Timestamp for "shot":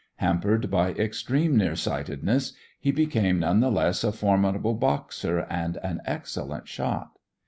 6.67-7.19